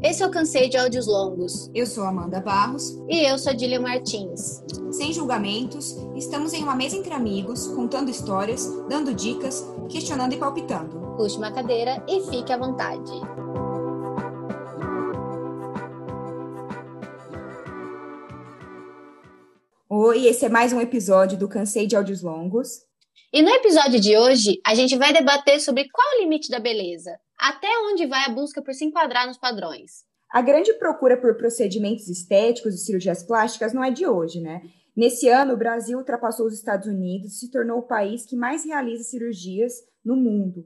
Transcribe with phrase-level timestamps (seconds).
[0.00, 1.68] Esse é o Cansei de Áudios Longos.
[1.74, 2.96] Eu sou Amanda Barros.
[3.08, 4.62] E eu sou Dília Martins.
[4.92, 11.16] Sem julgamentos, estamos em uma mesa entre amigos, contando histórias, dando dicas, questionando e palpitando.
[11.16, 13.10] Puxe uma cadeira e fique à vontade.
[19.88, 22.86] Oi, esse é mais um episódio do Cansei de Áudios Longos.
[23.32, 26.60] E no episódio de hoje, a gente vai debater sobre qual é o limite da
[26.60, 30.06] beleza, até onde vai a busca por se enquadrar nos padrões.
[30.30, 34.60] A grande procura por procedimentos estéticos e cirurgias plásticas não é de hoje, né?
[34.94, 38.64] Nesse ano, o Brasil ultrapassou os Estados Unidos e se tornou o país que mais
[38.64, 39.72] realiza cirurgias
[40.04, 40.64] no mundo.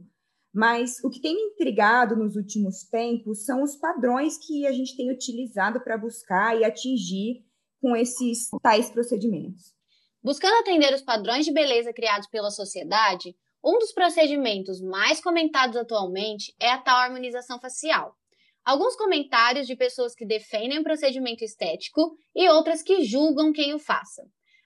[0.52, 4.96] Mas o que tem me intrigado nos últimos tempos são os padrões que a gente
[4.96, 7.44] tem utilizado para buscar e atingir
[7.80, 9.74] com esses tais procedimentos.
[10.22, 13.34] Buscando atender os padrões de beleza criados pela sociedade,
[13.64, 18.16] um dos procedimentos mais comentados atualmente é a tal harmonização facial.
[18.64, 23.78] Alguns comentários de pessoas que defendem o procedimento estético e outras que julgam quem o
[23.78, 24.22] faça.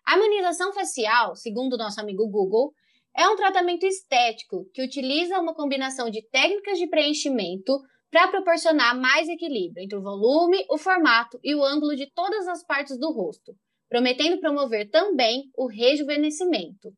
[0.06, 2.72] A harmonização facial, segundo nosso amigo Google,
[3.16, 7.78] é um tratamento estético que utiliza uma combinação de técnicas de preenchimento
[8.10, 12.64] para proporcionar mais equilíbrio entre o volume, o formato e o ângulo de todas as
[12.64, 13.55] partes do rosto,
[13.88, 16.92] prometendo promover também o rejuvenescimento.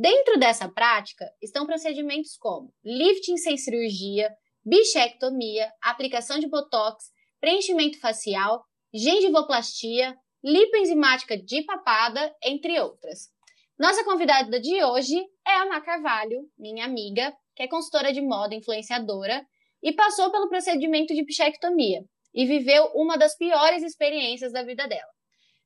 [0.00, 4.32] Dentro dessa prática estão procedimentos como lifting sem cirurgia,
[4.64, 7.06] bichectomia, aplicação de botox,
[7.40, 8.62] preenchimento facial,
[8.94, 13.28] gengivoplastia, lipoenzimática de papada, entre outras.
[13.76, 18.54] Nossa convidada de hoje é a Má Carvalho, minha amiga, que é consultora de moda,
[18.54, 19.44] influenciadora,
[19.82, 25.10] e passou pelo procedimento de bichectomia e viveu uma das piores experiências da vida dela.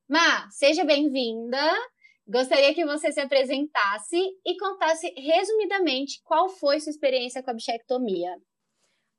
[0.08, 1.70] Má, seja bem-vinda.
[2.33, 8.30] Gostaria que você se apresentasse e contasse resumidamente qual foi sua experiência com a bichectomia.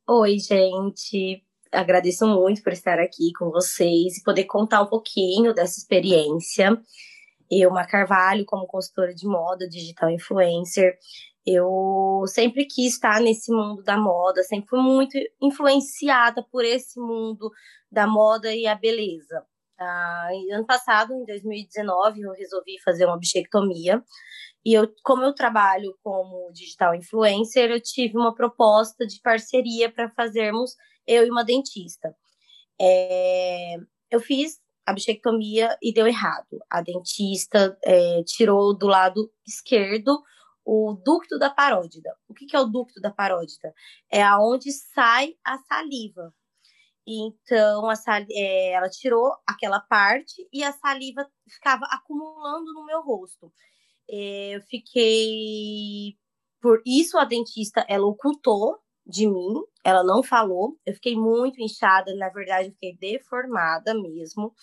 [0.09, 1.45] Oi, gente.
[1.71, 6.75] Agradeço muito por estar aqui com vocês e poder contar um pouquinho dessa experiência.
[7.51, 10.97] Eu, Mar Carvalho, como consultora de moda, digital influencer,
[11.45, 17.51] eu sempre quis estar nesse mundo da moda, sempre fui muito influenciada por esse mundo
[17.91, 19.45] da moda e a beleza.
[19.79, 24.03] Ah, ano passado, em 2019, eu resolvi fazer uma bichectomia.
[24.65, 30.09] E eu, como eu trabalho como digital influencer, eu tive uma proposta de parceria para
[30.11, 30.71] fazermos
[31.05, 32.15] eu e uma dentista.
[32.79, 33.75] É,
[34.09, 36.59] eu fiz a bichectomia e deu errado.
[36.69, 40.21] A dentista é, tirou do lado esquerdo
[40.65, 42.15] o ducto da parótida.
[42.27, 43.73] O que, que é o ducto da parótida?
[44.11, 46.33] É aonde sai a saliva.
[47.05, 48.21] Então, a sal...
[48.31, 53.51] É, ela tirou aquela parte e a saliva ficava acumulando no meu rosto.
[54.09, 56.17] É, eu fiquei.
[56.61, 60.77] Por isso, a dentista ela ocultou de mim, ela não falou.
[60.85, 64.53] Eu fiquei muito inchada, na verdade, eu fiquei deformada mesmo.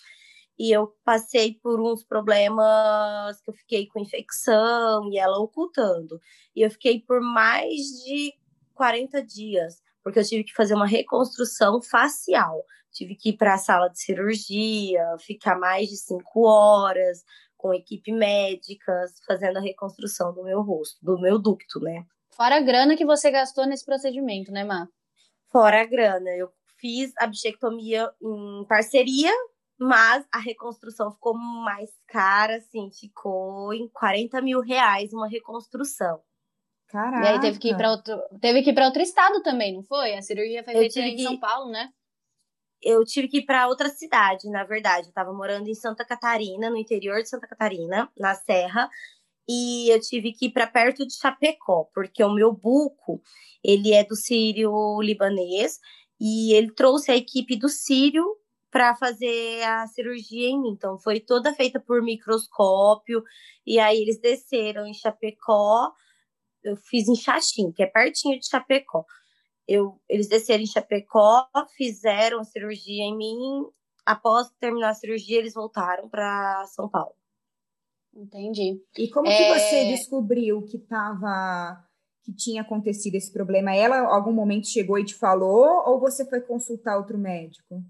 [0.57, 6.19] E eu passei por uns problemas que eu fiquei com infecção e ela ocultando.
[6.55, 8.33] E eu fiquei por mais de
[8.75, 12.63] 40 dias porque eu tive que fazer uma reconstrução facial.
[12.91, 17.23] Tive que ir para a sala de cirurgia, ficar mais de cinco horas
[17.55, 22.03] com equipe médica, fazendo a reconstrução do meu rosto, do meu ducto, né?
[22.35, 24.87] Fora a grana que você gastou nesse procedimento, né, Má?
[25.51, 26.29] Fora a grana.
[26.31, 29.31] Eu fiz a bichectomia em parceria,
[29.79, 36.19] mas a reconstrução ficou mais cara, assim, ficou em 40 mil reais uma reconstrução.
[36.91, 37.25] Caraca.
[37.25, 39.83] E aí teve que ir para outro, teve que ir para outro estado também, não
[39.83, 40.13] foi?
[40.13, 41.23] A cirurgia foi feita em que...
[41.23, 41.89] São Paulo, né?
[42.81, 45.07] Eu tive que ir para outra cidade, na verdade.
[45.07, 48.89] Eu tava morando em Santa Catarina, no interior de Santa Catarina, na Serra,
[49.47, 53.21] e eu tive que ir para perto de Chapecó, porque o meu buco,
[53.63, 55.79] ele é do sírio libanês
[56.19, 58.25] e ele trouxe a equipe do sírio
[58.69, 60.69] para fazer a cirurgia em mim.
[60.69, 63.23] Então foi toda feita por microscópio
[63.65, 65.91] e aí eles desceram em Chapecó
[66.63, 69.05] eu fiz em Xaxim, que é pertinho de Chapecó.
[69.67, 73.65] Eu, eles desceram em Chapecó, fizeram a cirurgia em mim.
[74.05, 77.15] Após terminar a cirurgia, eles voltaram para São Paulo.
[78.13, 78.81] Entendi.
[78.97, 79.37] E como é...
[79.37, 81.81] que você descobriu que tava
[82.23, 83.73] que tinha acontecido esse problema?
[83.73, 87.81] Ela algum momento chegou e te falou ou você foi consultar outro médico?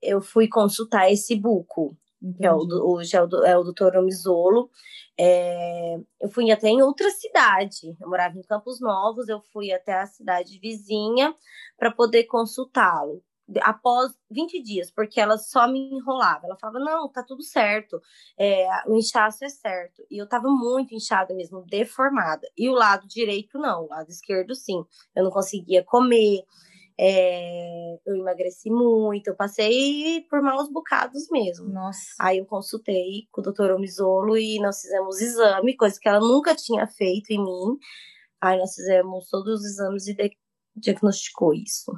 [0.00, 1.94] Eu fui consultar esse buco,
[2.36, 4.70] que é o, hoje é o, é o doutor Omizolo.
[5.18, 9.92] É, eu fui até em outra cidade, eu morava em Campos Novos, eu fui até
[9.92, 11.34] a cidade vizinha
[11.78, 13.22] para poder consultá-lo.
[13.62, 16.46] Após 20 dias, porque ela só me enrolava.
[16.46, 18.00] Ela falava: Não, tá tudo certo,
[18.38, 20.06] é, o inchaço é certo.
[20.08, 22.48] E eu tava muito inchada mesmo, deformada.
[22.56, 24.84] E o lado direito, não, o lado esquerdo, sim.
[25.16, 26.44] Eu não conseguia comer,
[27.02, 31.66] É, eu emagreci muito, eu passei por maus bocados mesmo.
[31.70, 32.00] Nossa.
[32.20, 36.54] Aí eu consultei com o doutor Omizolo e nós fizemos exame, coisa que ela nunca
[36.54, 37.78] tinha feito em mim.
[38.38, 40.36] Aí nós fizemos todos os exames e
[40.76, 41.90] diagnosticou isso.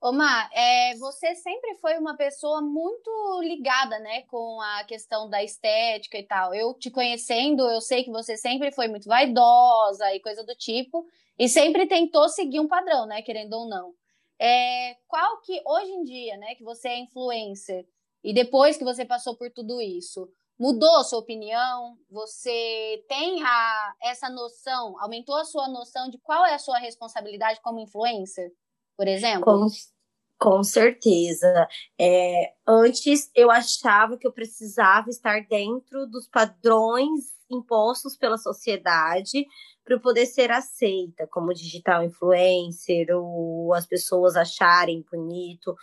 [0.00, 3.10] Omar, é, você sempre foi uma pessoa muito
[3.42, 6.52] ligada, né, com a questão da estética e tal.
[6.52, 11.04] Eu te conhecendo, eu sei que você sempre foi muito vaidosa e coisa do tipo,
[11.38, 13.94] e sempre tentou seguir um padrão, né, querendo ou não.
[14.38, 17.86] É, qual que, hoje em dia, né, que você é influencer,
[18.22, 21.96] e depois que você passou por tudo isso, mudou sua opinião?
[22.10, 27.60] Você tem a, essa noção, aumentou a sua noção de qual é a sua responsabilidade
[27.60, 28.52] como influencer?
[28.98, 29.44] por exemplo?
[29.44, 29.66] Com,
[30.36, 31.68] com certeza.
[31.96, 39.46] É, antes eu achava que eu precisava estar dentro dos padrões impostos pela sociedade
[39.84, 45.74] para poder ser aceita como digital influencer ou as pessoas acharem bonito.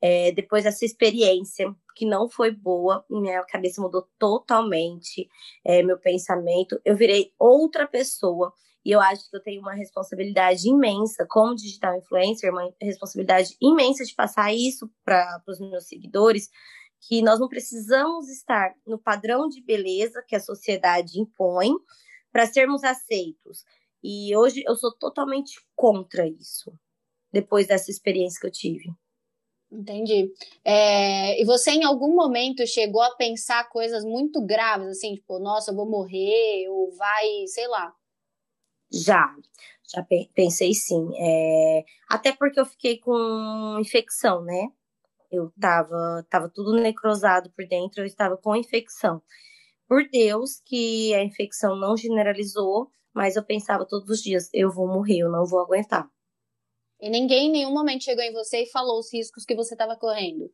[0.00, 5.28] É, depois dessa experiência que não foi boa, minha cabeça mudou totalmente,
[5.64, 8.52] é, meu pensamento, eu virei outra pessoa
[8.84, 14.04] e eu acho que eu tenho uma responsabilidade imensa como digital influencer, uma responsabilidade imensa
[14.04, 16.50] de passar isso para os meus seguidores,
[17.06, 21.70] que nós não precisamos estar no padrão de beleza que a sociedade impõe
[22.32, 23.64] para sermos aceitos.
[24.02, 26.72] E hoje eu sou totalmente contra isso,
[27.32, 28.90] depois dessa experiência que eu tive.
[29.70, 30.32] Entendi.
[30.64, 35.70] É, e você em algum momento chegou a pensar coisas muito graves, assim, tipo, nossa,
[35.70, 37.92] eu vou morrer, ou vai, sei lá,
[38.94, 39.34] já,
[39.92, 41.10] já pensei sim.
[41.18, 44.68] É, até porque eu fiquei com infecção, né?
[45.34, 49.22] Eu tava, tava tudo necrosado por dentro, eu estava com infecção.
[49.88, 54.86] Por Deus que a infecção não generalizou, mas eu pensava todos os dias, eu vou
[54.86, 56.08] morrer, eu não vou aguentar.
[57.00, 59.96] E ninguém em nenhum momento chegou em você e falou os riscos que você estava
[59.96, 60.50] correndo?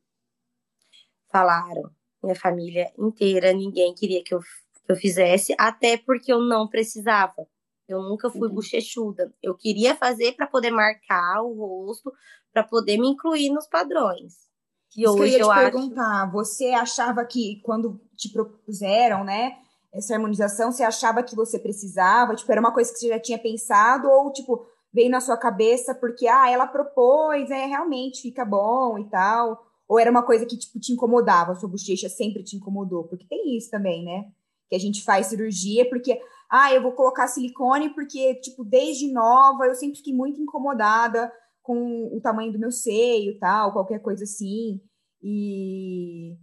[1.31, 1.91] Falaram.
[2.23, 7.47] Minha família inteira, ninguém queria que eu, que eu fizesse, até porque eu não precisava.
[7.89, 8.55] Eu nunca fui uhum.
[8.55, 9.33] bochechuda.
[9.43, 12.13] Eu queria fazer para poder marcar o rosto,
[12.53, 14.50] para poder me incluir nos padrões.
[14.91, 16.31] Que Isso hoje que eu ia te perguntar.
[16.33, 19.57] Você achava que quando te propuseram, né,
[19.93, 22.35] essa harmonização, você achava que você precisava?
[22.35, 25.95] Tipo, era uma coisa que você já tinha pensado ou tipo veio na sua cabeça
[25.95, 29.65] porque ah, ela propôs, é realmente fica bom e tal?
[29.89, 33.05] Ou era uma coisa que tipo te incomodava, sua bochecha sempre te incomodou?
[33.05, 34.27] Porque tem isso também, né?
[34.69, 36.21] Que a gente faz cirurgia porque
[36.51, 42.17] ah, eu vou colocar silicone porque, tipo, desde nova eu sempre fiquei muito incomodada com
[42.17, 44.81] o tamanho do meu seio, tal, qualquer coisa assim.
[45.23, 46.37] E,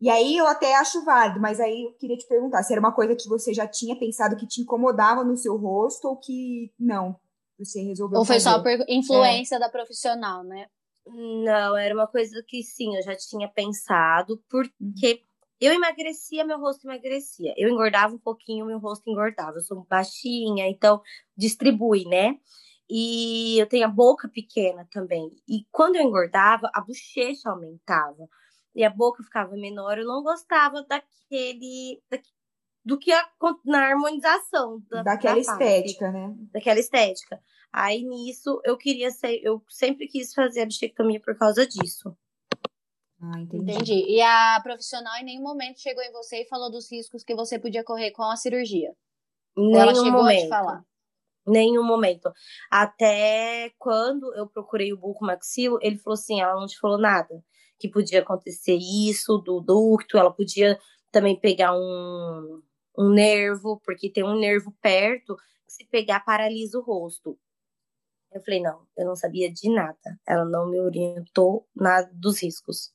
[0.00, 2.94] e aí eu até acho válido, mas aí eu queria te perguntar se era uma
[2.94, 7.16] coisa que você já tinha pensado que te incomodava no seu rosto ou que não,
[7.58, 8.56] você resolveu Ou foi fazer.
[8.56, 9.58] só por influência é.
[9.58, 10.66] da profissional, né?
[11.06, 15.22] Não, era uma coisa que sim, eu já tinha pensado, porque
[15.60, 17.54] eu emagrecia, meu rosto emagrecia.
[17.56, 19.58] Eu engordava um pouquinho, meu rosto engordava.
[19.58, 21.00] Eu sou baixinha, então
[21.36, 22.38] distribui, né?
[22.88, 25.30] E eu tenho a boca pequena também.
[25.48, 28.28] E quando eu engordava, a bochecha aumentava.
[28.74, 29.98] E a boca ficava menor.
[29.98, 32.02] Eu não gostava daquele.
[32.84, 33.28] do que a,
[33.64, 34.82] na harmonização.
[34.90, 36.34] Da, Daquela da estética, né?
[36.52, 37.40] Daquela estética.
[37.72, 39.40] Aí nisso eu queria ser.
[39.42, 42.16] Eu sempre quis fazer a bichectomia por causa disso.
[43.20, 43.72] Ah, entendi.
[43.72, 44.04] entendi.
[44.08, 47.58] E a profissional em nenhum momento chegou em você e falou dos riscos que você
[47.58, 48.94] podia correr com a cirurgia?
[49.56, 50.40] Nenhum ela chegou momento.
[50.40, 50.84] a te falar?
[51.46, 52.32] Nenhum momento.
[52.70, 57.42] Até quando eu procurei o buco maxilo, ele falou assim, ela não te falou nada.
[57.78, 60.78] Que podia acontecer isso do ducto, ela podia
[61.12, 62.62] também pegar um,
[62.96, 65.36] um nervo, porque tem um nervo perto,
[65.66, 67.38] se pegar paralisa o rosto.
[68.32, 70.18] Eu falei, não, eu não sabia de nada.
[70.26, 72.92] Ela não me orientou nada dos riscos.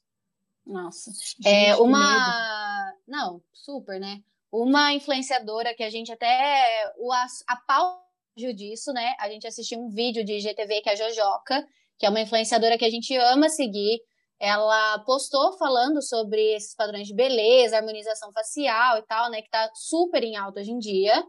[0.65, 1.11] Nossa.
[1.11, 2.93] Gente, é uma.
[3.07, 4.21] Não, super, né?
[4.51, 6.93] Uma influenciadora que a gente até.
[6.97, 8.08] O, a pauta
[8.53, 9.15] disso, né?
[9.19, 11.65] A gente assistiu um vídeo de IGTV que é a Jojoca,
[11.97, 13.99] que é uma influenciadora que a gente ama seguir.
[14.39, 19.41] Ela postou falando sobre esses padrões de beleza, harmonização facial e tal, né?
[19.41, 21.23] Que tá super em alta hoje em dia.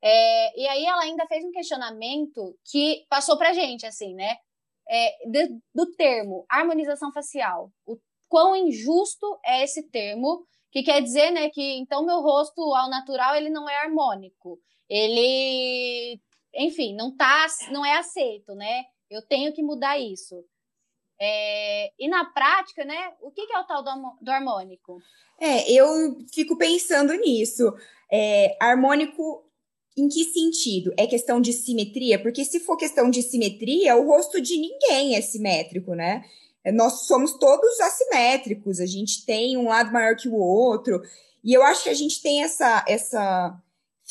[0.00, 4.36] É, e aí ela ainda fez um questionamento que passou pra gente, assim, né?
[4.88, 7.70] É, de, do termo harmonização facial.
[7.86, 7.96] O
[8.28, 13.36] quão injusto é esse termo, que quer dizer, né, que então meu rosto ao natural
[13.36, 14.58] ele não é harmônico.
[14.88, 16.18] Ele,
[16.54, 18.84] enfim, não tá, não é aceito, né?
[19.10, 20.44] Eu tenho que mudar isso.
[21.20, 23.90] É, e na prática, né, o que, que é o tal do,
[24.20, 24.98] do, harmônico?
[25.40, 27.72] É, eu fico pensando nisso.
[28.10, 29.44] É, harmônico
[29.96, 30.92] Em que sentido?
[30.96, 32.20] É questão de simetria?
[32.20, 36.24] Porque se for questão de simetria, o rosto de ninguém é simétrico, né?
[36.64, 41.02] É, nós somos todos assimétricos, a gente tem um lado maior que o outro,
[41.44, 43.60] e eu acho que a gente tem essa, essa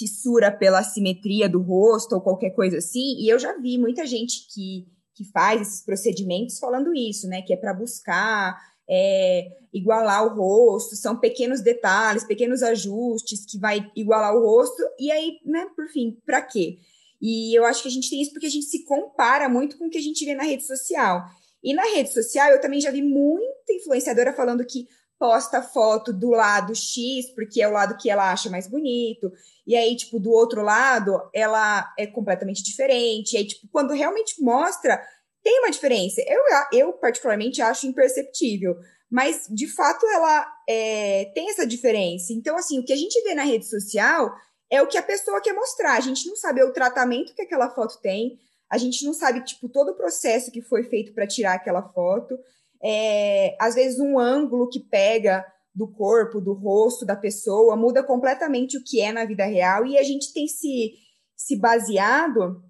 [0.02, 4.48] fissura pela simetria do rosto ou qualquer coisa assim, e eu já vi muita gente
[4.52, 7.44] que, que faz esses procedimentos falando isso, né?
[7.44, 13.92] Que é para buscar é, igualar o rosto, são pequenos detalhes, pequenos ajustes que vai
[13.96, 16.80] igualar o rosto, e aí, né, por fim, para quê?
[17.22, 19.86] E eu acho que a gente tem isso porque a gente se compara muito com
[19.86, 21.24] o que a gente vê na rede social.
[21.64, 24.88] E na rede social eu também já vi muita influenciadora falando que
[25.22, 29.32] posta foto do lado X, porque é o lado que ela acha mais bonito,
[29.68, 33.34] e aí, tipo, do outro lado, ela é completamente diferente.
[33.34, 35.00] E aí, tipo, quando realmente mostra,
[35.44, 36.24] tem uma diferença.
[36.26, 36.42] Eu,
[36.74, 38.76] eu particularmente, acho imperceptível.
[39.12, 42.34] Mas, de fato, ela é, tem essa diferença.
[42.34, 44.34] Então, assim, o que a gente vê na rede social
[44.72, 45.98] é o que a pessoa quer mostrar.
[45.98, 49.70] A gente não sabe o tratamento que aquela foto tem, a gente não sabe, tipo,
[49.70, 52.40] todo o processo que foi feito para tirar aquela foto.
[52.84, 58.78] É, às vezes, um ângulo que pega do corpo, do rosto da pessoa, muda completamente
[58.78, 59.86] o que é na vida real.
[59.86, 60.94] E a gente tem se,
[61.36, 62.62] se baseado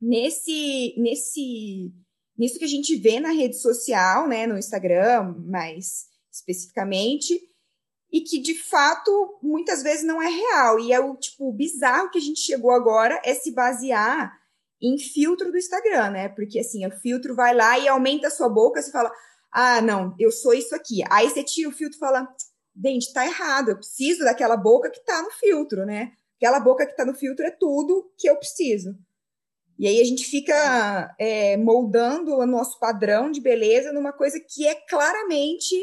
[0.00, 1.92] nesse, nesse,
[2.36, 7.38] nisso que a gente vê na rede social, né, no Instagram, mais especificamente,
[8.12, 10.78] e que de fato muitas vezes não é real.
[10.80, 14.32] E é o tipo bizarro que a gente chegou agora é se basear
[14.80, 16.28] em filtro do Instagram, né?
[16.28, 19.10] Porque assim, o filtro vai lá e aumenta a sua boca, você fala:
[19.56, 21.02] "Ah, não, eu sou isso aqui".
[21.10, 22.28] Aí você tira o filtro e fala:
[22.74, 26.12] "Dente, tá errado, eu preciso daquela boca que tá no filtro, né?
[26.36, 28.94] Aquela boca que tá no filtro é tudo que eu preciso".
[29.78, 34.66] E aí a gente fica é, moldando o nosso padrão de beleza numa coisa que
[34.66, 35.74] é claramente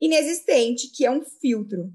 [0.00, 1.92] inexistente, que é um filtro.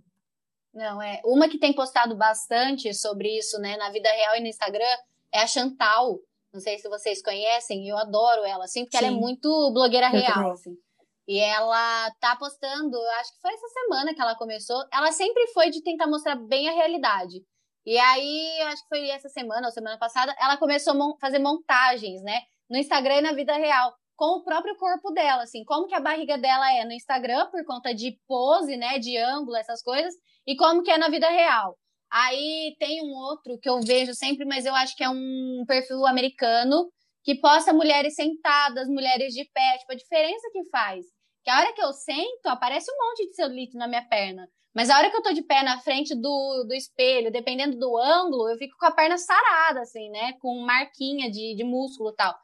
[0.74, 1.22] Não, é.
[1.24, 4.98] Uma que tem postado bastante sobre isso, né, na vida real e no Instagram,
[5.32, 6.20] é a Chantal.
[6.54, 9.06] Não sei se vocês conhecem, eu adoro ela, assim, porque Sim.
[9.06, 10.78] ela é muito blogueira real, assim.
[11.28, 14.84] E ela tá postando, acho que foi essa semana que ela começou.
[14.94, 17.42] Ela sempre foi de tentar mostrar bem a realidade.
[17.86, 22.22] E aí, acho que foi essa semana ou semana passada, ela começou a fazer montagens,
[22.24, 22.42] né?
[22.70, 26.00] No Instagram e na vida real, com o próprio corpo dela, assim, como que a
[26.00, 28.98] barriga dela é no Instagram, por conta de pose, né?
[29.00, 30.14] De ângulo, essas coisas,
[30.48, 31.78] e como que é na vida real.
[32.12, 36.06] Aí tem um outro que eu vejo sempre, mas eu acho que é um perfil
[36.08, 36.90] americano
[37.24, 41.15] que posta mulheres sentadas, mulheres de pé, tipo, a diferença que faz.
[41.46, 44.50] Que a hora que eu sento, aparece um monte de celulite na minha perna.
[44.74, 47.96] Mas a hora que eu tô de pé na frente do, do espelho, dependendo do
[47.98, 50.34] ângulo, eu fico com a perna sarada, assim, né?
[50.42, 52.36] Com marquinha de, de músculo e tal.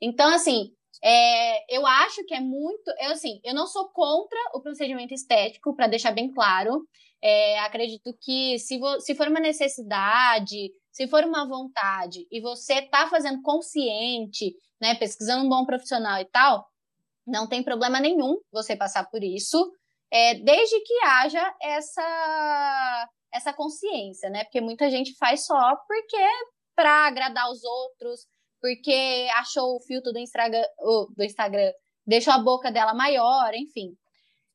[0.00, 0.72] Então, assim,
[1.04, 2.90] é, eu acho que é muito.
[2.98, 6.82] Eu, assim, eu não sou contra o procedimento estético, para deixar bem claro.
[7.22, 13.06] É, acredito que se, se for uma necessidade, se for uma vontade e você está
[13.08, 16.66] fazendo consciente, né, pesquisando um bom profissional e tal,
[17.26, 19.72] não tem problema nenhum você passar por isso,
[20.10, 24.44] é, desde que haja essa essa consciência, né?
[24.44, 26.24] Porque muita gente faz só porque
[26.74, 28.26] para agradar os outros,
[28.60, 30.64] porque achou o filtro do Instagram,
[31.14, 31.72] do Instagram
[32.06, 33.96] deixou a boca dela maior, enfim.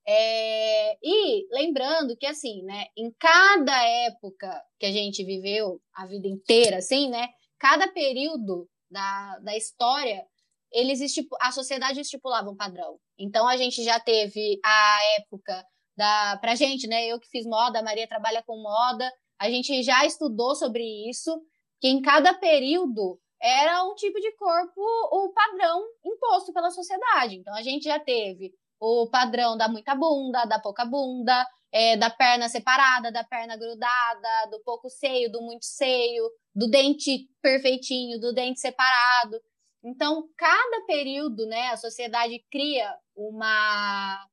[0.08, 4.50] É, e lembrando que, assim, né, em cada época
[4.80, 7.28] que a gente viveu, a vida inteira, assim, né,
[7.60, 10.26] cada período da, da história,
[10.72, 11.00] eles
[11.42, 12.98] a sociedade estipulava um padrão.
[13.18, 16.38] Então, a gente já teve a época da.
[16.38, 20.06] Pra gente, né, eu que fiz moda, a Maria trabalha com moda, a gente já
[20.06, 21.42] estudou sobre isso,
[21.80, 27.38] que em cada período era um tipo de corpo, o padrão imposto pela sociedade.
[27.38, 32.10] Então, a gente já teve o padrão da muita bunda, da pouca bunda, é, da
[32.10, 38.34] perna separada, da perna grudada, do pouco seio, do muito seio, do dente perfeitinho, do
[38.34, 39.40] dente separado.
[39.84, 44.28] Então, cada período, né, a sociedade cria uma,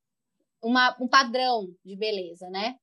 [0.63, 2.77] uma um padrão de beleza, né?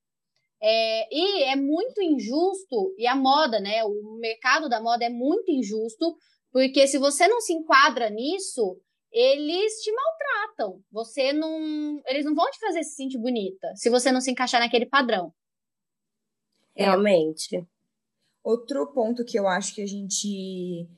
[0.60, 3.84] É, e é muito injusto, e a moda, né?
[3.84, 6.16] O mercado da moda é muito injusto,
[6.50, 8.80] porque se você não se enquadra nisso,
[9.12, 10.82] eles te maltratam.
[10.90, 12.02] Você não.
[12.06, 15.32] Eles não vão te fazer se sentir bonita se você não se encaixar naquele padrão.
[16.74, 17.66] Realmente.
[18.42, 20.88] Outro ponto que eu acho que a gente.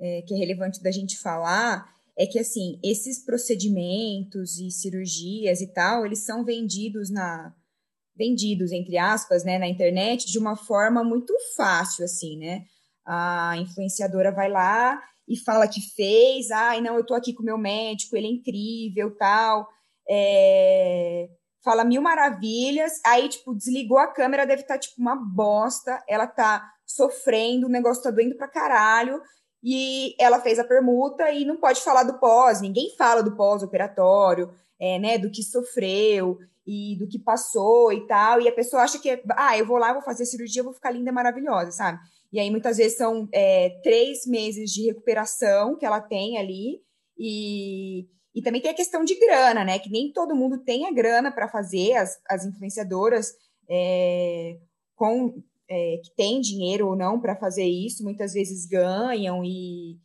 [0.00, 1.86] É, que é relevante da gente falar
[2.18, 7.54] é que assim esses procedimentos e cirurgias e tal eles são vendidos na
[8.16, 12.64] vendidos entre aspas né na internet de uma forma muito fácil assim né?
[13.04, 17.56] A influenciadora vai lá e fala que fez, ai, não, eu tô aqui com meu
[17.56, 19.68] médico, ele é incrível, tal,
[20.08, 21.28] é,
[21.62, 26.26] fala mil maravilhas, aí, tipo, desligou a câmera, deve estar, tá, tipo, uma bosta, ela
[26.26, 29.22] tá sofrendo, o negócio tá doendo pra caralho,
[29.62, 34.50] e ela fez a permuta e não pode falar do pós, ninguém fala do pós-operatório,
[34.80, 38.98] é, né, do que sofreu e do que passou e tal, e a pessoa acha
[38.98, 41.98] que, ah, eu vou lá, vou fazer cirurgia, vou ficar linda, maravilhosa, sabe?
[42.32, 46.80] E aí, muitas vezes, são é, três meses de recuperação que ela tem ali,
[47.18, 49.78] e, e também tem a questão de grana, né?
[49.78, 53.34] Que nem todo mundo tem a grana para fazer, as, as influenciadoras
[53.68, 54.58] é,
[54.94, 59.98] com é, que tem dinheiro ou não para fazer isso, muitas vezes ganham e,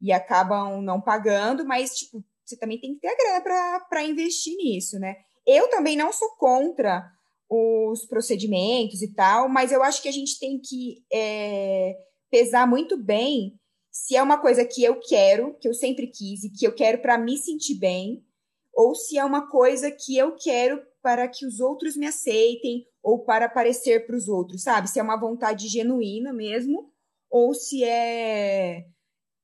[0.00, 4.56] e acabam não pagando, mas tipo, você também tem que ter a grana para investir
[4.56, 5.16] nisso, né?
[5.46, 7.06] Eu também não sou contra
[7.50, 11.96] os procedimentos e tal, mas eu acho que a gente tem que é,
[12.30, 13.58] pesar muito bem
[13.90, 17.02] se é uma coisa que eu quero, que eu sempre quis e que eu quero
[17.02, 18.24] para me sentir bem,
[18.72, 23.24] ou se é uma coisa que eu quero para que os outros me aceitem ou
[23.24, 24.88] para aparecer para os outros, sabe?
[24.88, 26.92] Se é uma vontade genuína mesmo,
[27.30, 28.86] ou se é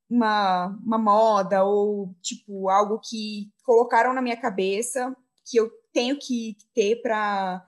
[0.09, 5.15] uma, uma moda ou tipo algo que colocaram na minha cabeça
[5.49, 7.65] que eu tenho que ter para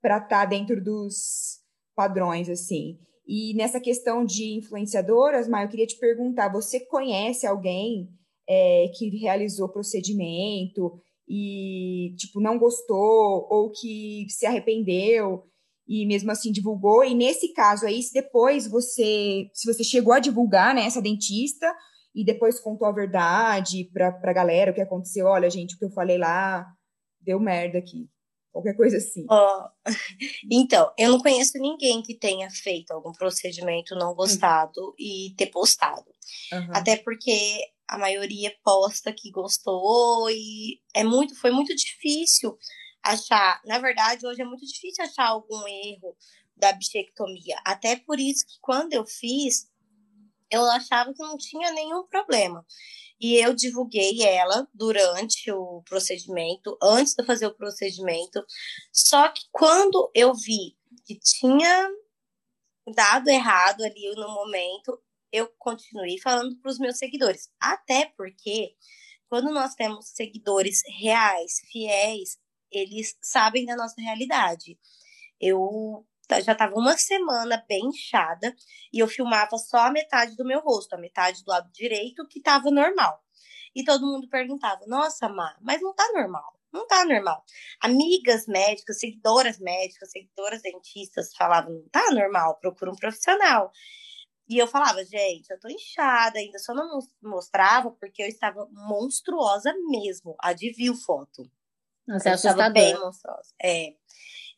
[0.00, 1.60] para estar tá dentro dos
[1.96, 2.98] padrões assim.
[3.26, 8.10] E nessa questão de influenciadoras, Maia, eu queria te perguntar: você conhece alguém
[8.46, 15.44] é, que realizou procedimento e tipo não gostou ou que se arrependeu
[15.86, 17.04] e mesmo assim divulgou?
[17.04, 21.66] E nesse caso aí, se depois você, se você chegou a divulgar, né, essa dentista
[22.14, 25.84] e depois contou a verdade para a galera o que aconteceu, olha, gente, o que
[25.84, 26.66] eu falei lá
[27.20, 28.08] deu merda aqui
[28.54, 29.26] qualquer coisa assim.
[29.28, 29.64] Oh,
[30.50, 34.94] então, eu não conheço ninguém que tenha feito algum procedimento não gostado uhum.
[34.96, 36.08] e ter postado.
[36.52, 36.68] Uhum.
[36.70, 42.56] Até porque a maioria posta que gostou e é muito, foi muito difícil
[43.02, 43.60] achar.
[43.66, 46.16] Na verdade, hoje é muito difícil achar algum erro
[46.56, 47.56] da bichectomia.
[47.64, 49.70] Até por isso que quando eu fiz,
[50.50, 52.64] eu achava que não tinha nenhum problema
[53.20, 58.44] e eu divulguei ela durante o procedimento, antes de fazer o procedimento.
[58.92, 61.88] Só que quando eu vi que tinha
[62.94, 65.00] dado errado ali no momento,
[65.34, 67.50] eu continuei falando para os meus seguidores.
[67.60, 68.74] Até porque
[69.28, 72.38] quando nós temos seguidores reais, fiéis,
[72.70, 74.78] eles sabem da nossa realidade.
[75.40, 76.06] Eu
[76.44, 78.54] já estava uma semana bem inchada
[78.92, 82.38] e eu filmava só a metade do meu rosto, a metade do lado direito que
[82.38, 83.22] estava normal.
[83.74, 86.54] E todo mundo perguntava: "Nossa, Má, mas não tá normal".
[86.72, 87.44] Não tá normal.
[87.80, 93.72] Amigas médicas, seguidoras médicas, seguidoras dentistas falavam: "Não tá normal, procura um profissional".
[94.48, 99.72] E eu falava, gente, eu tô inchada, ainda só não mostrava porque eu estava monstruosa
[99.88, 100.34] mesmo.
[100.38, 101.50] A de viu foto.
[102.06, 102.72] Nossa, é assustador.
[102.72, 103.54] bem monstruosa.
[103.62, 103.94] É.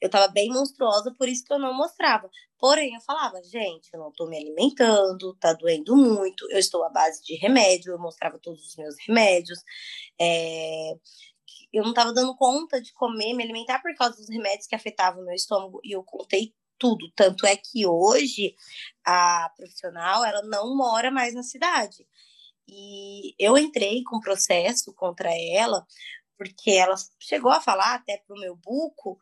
[0.00, 2.28] Eu tava bem monstruosa, por isso que eu não mostrava.
[2.58, 6.90] Porém, eu falava, gente, eu não tô me alimentando, tá doendo muito, eu estou à
[6.90, 9.58] base de remédio, eu mostrava todos os meus remédios.
[10.20, 10.92] É...
[11.72, 15.22] Eu não tava dando conta de comer, me alimentar por causa dos remédios que afetavam
[15.22, 17.10] o meu estômago, e eu contei tudo.
[17.14, 18.54] Tanto é que hoje
[19.04, 22.06] a profissional, ela não mora mais na cidade.
[22.68, 25.86] E eu entrei com processo contra ela,
[26.36, 29.18] porque ela chegou a falar até pro meu buco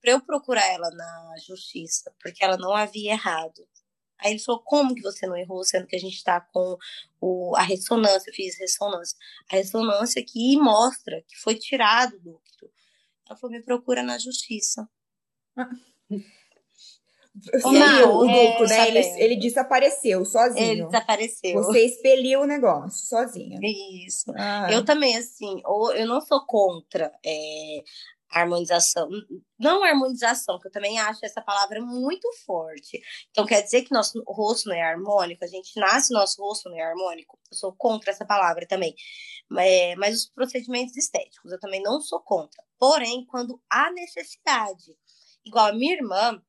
[0.00, 3.66] para eu procurar ela na justiça, porque ela não havia errado.
[4.18, 6.76] Aí ele falou: como que você não errou, sendo que a gente está com
[7.20, 8.30] o, a ressonância?
[8.30, 9.16] Eu fiz ressonância.
[9.50, 12.72] A ressonância aqui mostra que foi tirado do ducto.
[13.28, 14.88] Ela falou: me procura na justiça.
[17.34, 18.88] O ducto, né?
[18.88, 20.72] Ele, ele desapareceu sozinho.
[20.72, 21.54] Ele desapareceu.
[21.62, 23.58] Você expeliu o negócio sozinha.
[23.62, 24.30] Isso.
[24.36, 24.70] Ah.
[24.70, 25.62] Eu também, assim,
[25.96, 27.82] eu não sou contra é,
[28.30, 29.08] harmonização.
[29.58, 33.00] Não harmonização, que eu também acho essa palavra muito forte.
[33.30, 35.44] Então, quer dizer que nosso rosto não é harmônico?
[35.44, 37.38] A gente nasce, nosso rosto não é harmônico?
[37.50, 38.94] Eu sou contra essa palavra também.
[39.58, 42.62] É, mas os procedimentos estéticos, eu também não sou contra.
[42.78, 44.94] Porém, quando há necessidade.
[45.44, 46.40] Igual a minha irmã,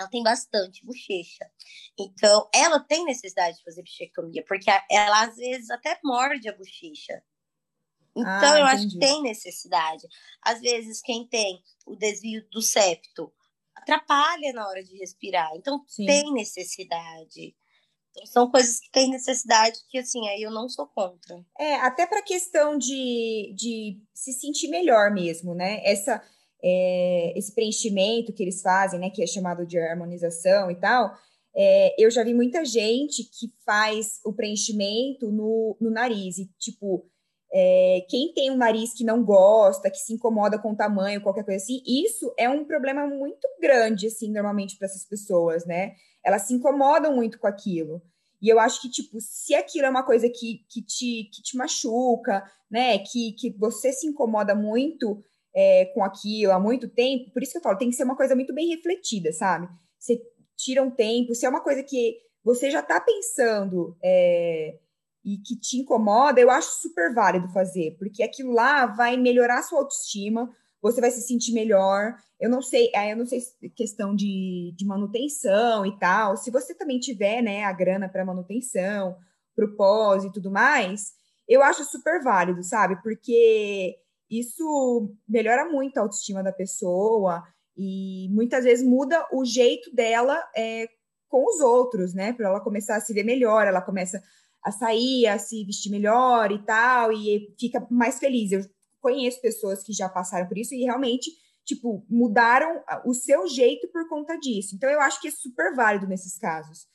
[0.00, 1.50] ela tem bastante bochecha.
[1.98, 7.22] Então, ela tem necessidade de fazer bichectomia, porque ela às vezes até morde a bochecha.
[8.16, 10.06] Então, ah, eu acho que tem necessidade.
[10.42, 13.32] Às vezes, quem tem o desvio do septo
[13.74, 15.50] atrapalha na hora de respirar.
[15.54, 16.06] Então, Sim.
[16.06, 17.54] tem necessidade.
[18.10, 21.44] Então, são coisas que têm necessidade que, assim, aí eu não sou contra.
[21.58, 25.80] É, até para questão de, de se sentir melhor mesmo, né?
[25.84, 26.22] Essa,
[26.62, 29.10] é, esse preenchimento que eles fazem, né?
[29.10, 31.12] Que é chamado de harmonização e tal.
[31.54, 37.08] É, eu já vi muita gente que faz o preenchimento no, no nariz e, tipo,
[37.52, 41.44] É, quem tem um nariz que não gosta, que se incomoda com o tamanho, qualquer
[41.44, 45.94] coisa assim, isso é um problema muito grande, assim, normalmente para essas pessoas, né?
[46.24, 48.00] Elas se incomodam muito com aquilo.
[48.40, 51.56] E eu acho que, tipo, se aquilo é uma coisa que, que, te, que te
[51.56, 52.98] machuca, né?
[52.98, 55.20] Que, que você se incomoda muito
[55.54, 58.16] é, com aquilo há muito tempo, por isso que eu falo, tem que ser uma
[58.16, 59.68] coisa muito bem refletida, sabe?
[59.98, 60.20] Você
[60.56, 64.78] tira um tempo, se é uma coisa que você já tá pensando é,
[65.24, 69.62] e que te incomoda, eu acho super válido fazer, porque aquilo lá vai melhorar a
[69.62, 70.50] sua autoestima,
[70.82, 72.14] você vai se sentir melhor.
[72.38, 73.40] Eu não sei, eu não sei
[73.76, 76.36] questão de, de manutenção e tal.
[76.36, 79.16] Se você também tiver, né, a grana para manutenção,
[79.54, 81.12] propósito e tudo mais,
[81.46, 83.00] eu acho super válido, sabe?
[83.02, 83.98] Porque
[84.30, 87.42] isso melhora muito a autoestima da pessoa
[87.76, 90.86] e muitas vezes muda o jeito dela é,
[91.28, 92.32] com os outros, né?
[92.32, 94.22] Para ela começar a se ver melhor, ela começa
[94.62, 98.52] a sair, a se vestir melhor e tal, e fica mais feliz.
[98.52, 98.60] Eu
[99.00, 101.30] conheço pessoas que já passaram por isso e realmente,
[101.64, 104.76] tipo, mudaram o seu jeito por conta disso.
[104.76, 106.86] Então, eu acho que é super válido nesses casos.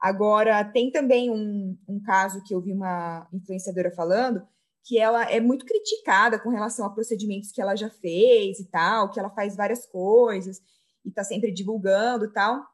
[0.00, 4.46] Agora, tem também um, um caso que eu vi uma influenciadora falando,
[4.88, 9.10] que ela é muito criticada com relação a procedimentos que ela já fez e tal,
[9.10, 10.62] que ela faz várias coisas
[11.04, 12.64] e tá sempre divulgando e tal.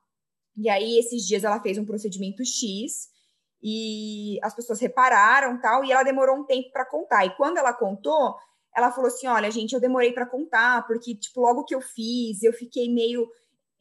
[0.57, 3.09] E aí, esses dias, ela fez um procedimento X
[3.61, 7.27] e as pessoas repararam tal, e ela demorou um tempo para contar.
[7.27, 8.37] E quando ela contou,
[8.77, 12.45] ela falou assim: Olha, gente, eu demorei para contar, porque, tipo, logo que eu fiz,
[12.45, 13.27] eu fiquei meio,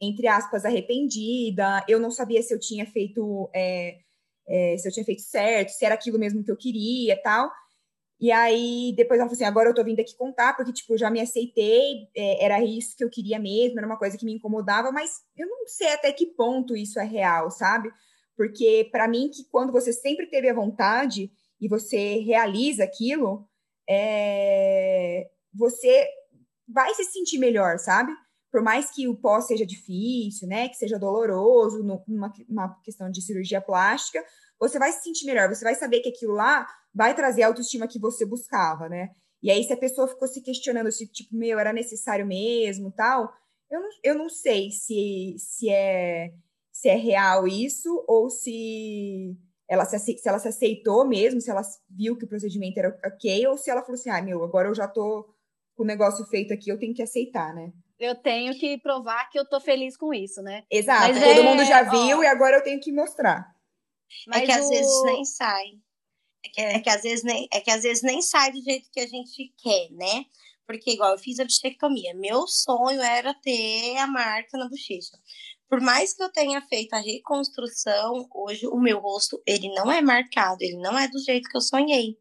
[0.00, 3.48] entre aspas, arrependida, eu não sabia se eu tinha feito.
[3.54, 3.98] É,
[4.46, 7.50] é, se eu tinha feito certo, se era aquilo mesmo que eu queria tal.
[8.24, 10.98] E aí, depois ela falou assim: agora eu tô vindo aqui contar, porque, tipo, eu
[10.98, 14.32] já me aceitei, é, era isso que eu queria mesmo, era uma coisa que me
[14.32, 17.92] incomodava, mas eu não sei até que ponto isso é real, sabe?
[18.34, 23.46] Porque, para mim, que quando você sempre teve a vontade e você realiza aquilo,
[23.86, 26.08] é, você
[26.66, 28.10] vai se sentir melhor, sabe?
[28.50, 30.70] Por mais que o pós seja difícil, né?
[30.70, 34.24] Que seja doloroso, numa, questão de cirurgia plástica,
[34.58, 37.88] você vai se sentir melhor, você vai saber que aquilo lá vai trazer a autoestima
[37.88, 39.10] que você buscava, né?
[39.42, 43.30] E aí, se a pessoa ficou se questionando se, tipo, meu, era necessário mesmo tal,
[43.70, 46.32] eu não, eu não sei se, se é
[46.74, 49.36] se é real isso ou se
[49.68, 53.46] ela se, se ela se aceitou mesmo, se ela viu que o procedimento era ok,
[53.46, 55.24] ou se ela falou assim, ah, meu, agora eu já tô
[55.76, 57.72] com o negócio feito aqui, eu tenho que aceitar, né?
[57.98, 60.64] Eu tenho que provar que eu tô feliz com isso, né?
[60.70, 61.42] Exato, Mas todo é...
[61.42, 63.54] mundo já viu ó, e agora eu tenho que mostrar.
[64.26, 64.54] Mas é que o...
[64.54, 65.64] às vezes nem sai.
[66.44, 68.90] É que, é que, às vezes nem, é que às vezes nem sai do jeito
[68.92, 70.26] que a gente quer, né?
[70.66, 72.14] Porque, igual, eu fiz a bichectomia.
[72.14, 75.18] Meu sonho era ter a marca na bochecha
[75.74, 80.00] por mais que eu tenha feito a reconstrução, hoje o meu rosto ele não é
[80.00, 82.16] marcado, ele não é do jeito que eu sonhei.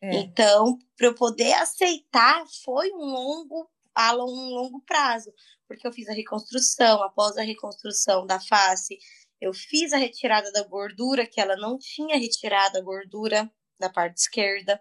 [0.00, 0.14] É.
[0.16, 5.30] Então, para eu poder aceitar, foi um longo, um longo prazo,
[5.68, 8.98] porque eu fiz a reconstrução, após a reconstrução da face,
[9.44, 14.18] eu fiz a retirada da gordura, que ela não tinha retirado a gordura da parte
[14.18, 14.80] esquerda.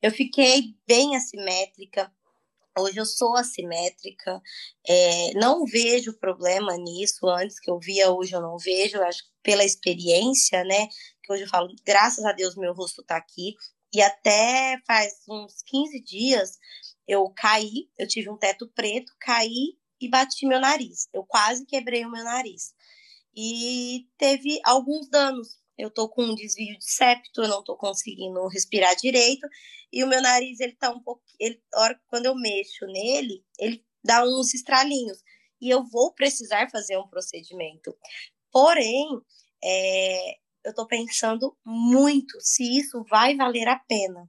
[0.00, 2.12] Eu fiquei bem assimétrica,
[2.78, 4.38] Hoje eu sou assimétrica,
[4.86, 7.26] é, não vejo problema nisso.
[7.26, 9.00] Antes que eu via, hoje eu não vejo.
[9.00, 10.86] Acho que pela experiência, né?
[11.22, 13.54] Que hoje eu falo, graças a Deus, meu rosto tá aqui.
[13.94, 16.58] E até faz uns 15 dias
[17.06, 21.08] eu caí, eu tive um teto preto, caí e bati meu nariz.
[21.12, 22.74] Eu quase quebrei o meu nariz.
[23.36, 28.46] E teve alguns danos eu tô com um desvio de septo, eu não tô conseguindo
[28.48, 29.46] respirar direito,
[29.92, 33.84] e o meu nariz, ele tá um pouco, ele, hora, quando eu mexo nele, ele
[34.02, 35.18] dá uns estralinhos,
[35.60, 37.94] e eu vou precisar fazer um procedimento.
[38.50, 39.06] Porém,
[39.62, 44.28] é, eu tô pensando muito se isso vai valer a pena.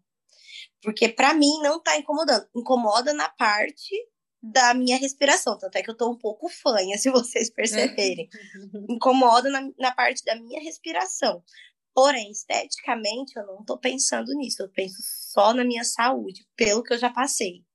[0.81, 2.47] Porque para mim não tá incomodando.
[2.55, 3.95] Incomoda na parte
[4.41, 5.57] da minha respiração.
[5.57, 8.29] Tanto é que eu tô um pouco fanha, se vocês perceberem.
[8.89, 11.43] Incomoda na, na parte da minha respiração.
[11.93, 14.61] Porém, esteticamente, eu não tô pensando nisso.
[14.61, 17.65] Eu penso só na minha saúde, pelo que eu já passei.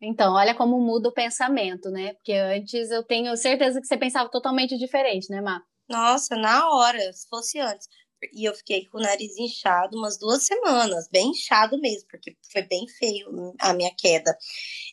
[0.00, 2.14] Então, olha como muda o pensamento, né?
[2.14, 5.62] Porque antes eu tenho certeza que você pensava totalmente diferente, né, Má?
[5.88, 7.88] Nossa, na hora, se fosse antes.
[8.32, 12.62] E eu fiquei com o nariz inchado umas duas semanas, bem inchado mesmo, porque foi
[12.62, 14.36] bem feio a minha queda.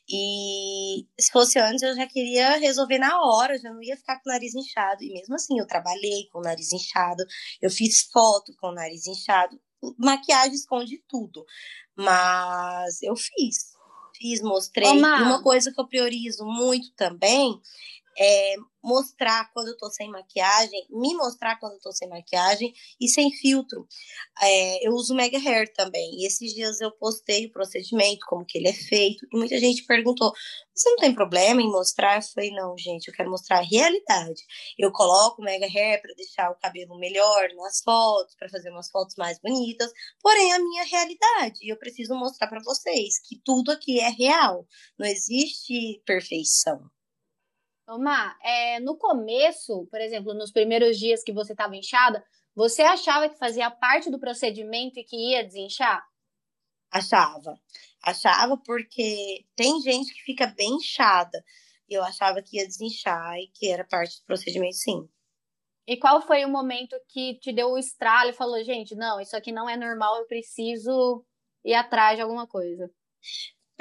[0.09, 4.29] E se fosse antes, eu já queria resolver na hora, já não ia ficar com
[4.29, 5.03] o nariz inchado.
[5.03, 7.23] E mesmo assim, eu trabalhei com o nariz inchado,
[7.61, 9.59] eu fiz foto com o nariz inchado.
[9.97, 11.45] Maquiagem esconde tudo,
[11.95, 13.73] mas eu fiz.
[14.15, 14.87] Fiz, mostrei.
[14.87, 17.59] Ô, uma coisa que eu priorizo muito também
[18.17, 23.07] é, mostrar quando eu tô sem maquiagem, me mostrar quando eu tô sem maquiagem e
[23.07, 23.87] sem filtro.
[24.41, 26.19] É, eu uso Mega Hair também.
[26.19, 29.85] E esses dias eu postei o procedimento, como que ele é feito, e muita gente
[29.85, 30.33] perguntou:
[30.75, 32.17] você não tem problema em mostrar?
[32.17, 34.41] Eu falei, não, gente, eu quero mostrar a realidade.
[34.77, 39.15] Eu coloco Mega Hair para deixar o cabelo melhor nas fotos, para fazer umas fotos
[39.15, 41.59] mais bonitas, porém a minha realidade.
[41.63, 44.67] E eu preciso mostrar para vocês que tudo aqui é real.
[44.97, 46.92] Não existe perfeição.
[47.87, 52.23] Omar, é, no começo, por exemplo, nos primeiros dias que você estava inchada,
[52.55, 56.03] você achava que fazia parte do procedimento e que ia desinchar?
[56.91, 57.59] Achava.
[58.01, 61.43] Achava porque tem gente que fica bem inchada.
[61.89, 65.09] Eu achava que ia desinchar e que era parte do procedimento, sim.
[65.85, 69.35] E qual foi o momento que te deu o estralo e falou, gente, não, isso
[69.35, 71.25] aqui não é normal, eu preciso
[71.65, 72.89] ir atrás de alguma coisa?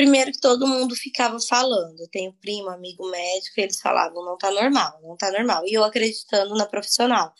[0.02, 2.00] Primeiro que todo mundo ficava falando.
[2.00, 5.62] Eu tenho primo, amigo médico, eles falavam, não tá normal, não tá normal.
[5.64, 7.32] E eu acreditando na profissional.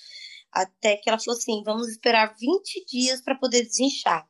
[0.53, 4.25] Até que ela falou assim: vamos esperar 20 dias para poder desinchar.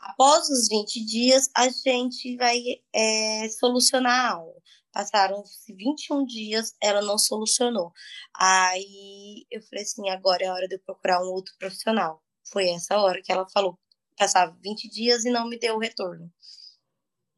[0.00, 2.58] Após os 20 dias, a gente vai
[2.92, 4.60] é, solucionar algo.
[4.92, 7.92] Passaram-se 21 dias, ela não solucionou.
[8.36, 12.20] Aí eu falei assim: agora é hora de eu procurar um outro profissional.
[12.50, 13.78] Foi essa hora que ela falou.
[14.18, 16.32] Passava 20 dias e não me deu o retorno.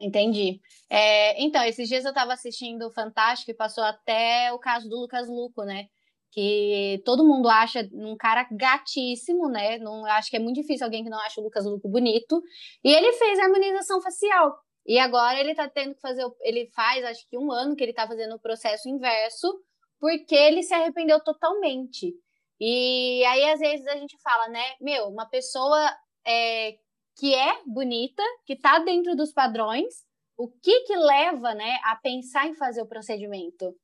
[0.01, 0.61] Entendi.
[0.89, 5.29] É, então, esses dias eu estava assistindo Fantástico e passou até o caso do Lucas
[5.29, 5.89] Luco, né?
[6.31, 9.79] Que todo mundo acha um cara gatíssimo, né?
[9.79, 12.41] Não acho que é muito difícil alguém que não acha o Lucas Luco bonito.
[12.85, 14.57] E ele fez a harmonização facial.
[14.87, 16.25] E agora ele tá tendo que fazer.
[16.43, 19.53] Ele faz, acho que um ano que ele tá fazendo o processo inverso,
[20.01, 22.15] porque ele se arrependeu totalmente.
[22.61, 24.65] E aí, às vezes, a gente fala, né?
[24.81, 26.77] Meu, uma pessoa é,
[27.19, 32.47] que é bonita, que está dentro dos padrões, o que que leva, né, a pensar
[32.47, 33.75] em fazer o procedimento?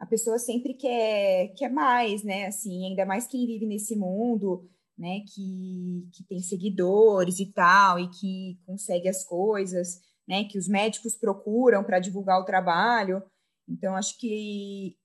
[0.00, 5.20] A pessoa sempre quer, quer mais, né, assim, ainda mais quem vive nesse mundo, né,
[5.34, 11.14] que, que tem seguidores e tal, e que consegue as coisas, né, que os médicos
[11.14, 13.22] procuram para divulgar o trabalho.
[13.68, 14.96] Então, acho que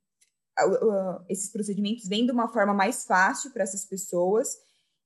[1.27, 4.57] esses procedimentos vêm de uma forma mais fácil para essas pessoas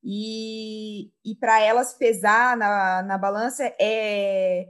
[0.04, 4.68] e, e para elas pesar na, na balança é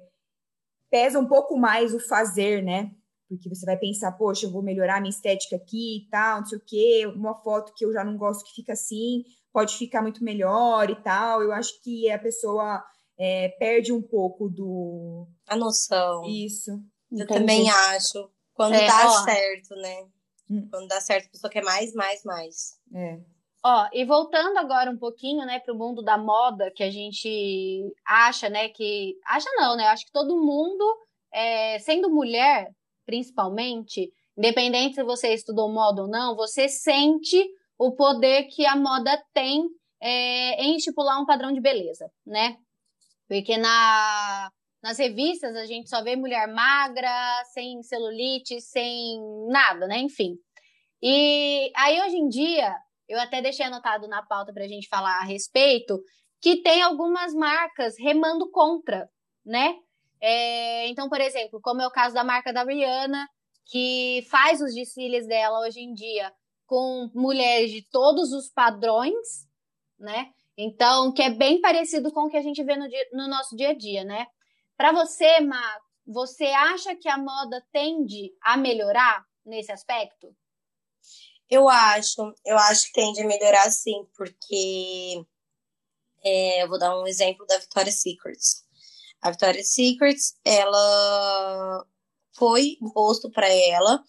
[0.91, 2.91] pesa um pouco mais o fazer, né?
[3.27, 6.57] Porque você vai pensar, poxa, eu vou melhorar minha estética aqui e tal, não sei
[6.59, 10.23] o quê, uma foto que eu já não gosto que fica assim, pode ficar muito
[10.23, 11.41] melhor e tal.
[11.41, 12.83] Eu acho que a pessoa
[13.17, 15.27] é, perde um pouco do.
[15.47, 16.25] A noção.
[16.25, 16.71] Isso.
[17.11, 17.39] Eu Entendi.
[17.39, 18.29] também acho.
[18.53, 20.07] Quando é, dá ó, certo, né?
[20.49, 20.67] Hum.
[20.69, 22.73] Quando dá certo, a pessoa quer mais, mais, mais.
[22.93, 23.19] É.
[23.65, 27.81] Ó, e voltando agora um pouquinho, né, para o mundo da moda, que a gente
[28.05, 30.83] acha, né, que acha não, né, acho que todo mundo,
[31.31, 32.69] é, sendo mulher,
[33.05, 37.41] principalmente, independente se você estudou moda ou não, você sente
[37.77, 39.65] o poder que a moda tem
[40.01, 42.57] é, em estipular um padrão de beleza, né?
[43.29, 49.99] Porque na, nas revistas a gente só vê mulher magra, sem celulite, sem nada, né?
[49.99, 50.37] Enfim.
[51.01, 52.75] E aí hoje em dia
[53.07, 56.01] eu até deixei anotado na pauta para a gente falar a respeito,
[56.41, 59.09] que tem algumas marcas remando contra,
[59.45, 59.75] né?
[60.21, 63.27] É, então, por exemplo, como é o caso da marca da Rihanna,
[63.65, 66.31] que faz os desfiles dela hoje em dia
[66.65, 69.47] com mulheres de todos os padrões,
[69.99, 70.31] né?
[70.57, 73.55] Então, que é bem parecido com o que a gente vê no, dia, no nosso
[73.55, 74.27] dia a dia, né?
[74.77, 75.61] Para você, Ma,
[76.05, 80.35] você acha que a moda tende a melhorar nesse aspecto?
[81.53, 85.23] Eu acho, eu acho que tende a melhorar sim, porque
[86.23, 88.63] é, eu vou dar um exemplo da Victoria's Secrets.
[89.21, 91.85] A Victoria's Secrets, ela
[92.35, 94.03] foi imposto para ela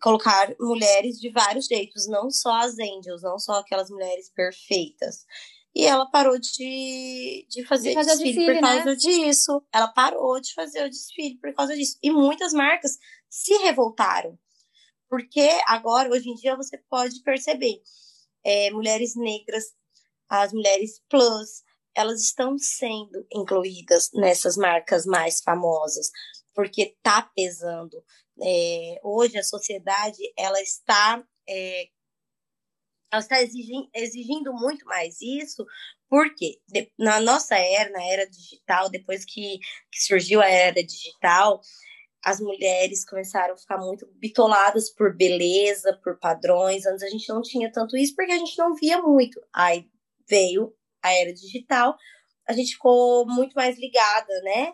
[0.00, 5.26] colocar mulheres de vários jeitos, não só as angels, não só aquelas mulheres perfeitas.
[5.74, 8.94] E ela parou de, de fazer, de fazer desfile, desfile, por causa né?
[8.94, 9.62] disso.
[9.70, 11.98] Ela parou de fazer o desfile por causa disso.
[12.02, 12.92] E muitas marcas
[13.28, 14.38] se revoltaram.
[15.12, 17.82] Porque agora, hoje em dia, você pode perceber,
[18.42, 19.64] é, mulheres negras,
[20.26, 21.62] as mulheres plus,
[21.94, 26.10] elas estão sendo incluídas nessas marcas mais famosas,
[26.54, 28.02] porque tá pesando.
[28.42, 31.88] É, hoje a sociedade ela está é,
[33.12, 35.66] ela está exigindo, exigindo muito mais isso,
[36.08, 36.58] porque
[36.98, 39.58] na nossa era, na era digital, depois que,
[39.90, 41.60] que surgiu a era digital,
[42.24, 46.86] as mulheres começaram a ficar muito bitoladas por beleza, por padrões.
[46.86, 49.40] Antes a gente não tinha tanto isso porque a gente não via muito.
[49.52, 49.88] Aí
[50.28, 51.96] veio a era digital,
[52.48, 54.72] a gente ficou muito mais ligada, né?